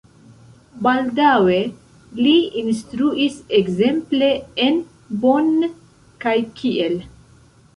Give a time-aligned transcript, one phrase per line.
[0.85, 1.57] Baldaŭe
[2.21, 4.33] li instruis ekzemple
[4.67, 4.81] en
[5.27, 5.55] Bonn
[6.27, 6.99] kaj Kiel.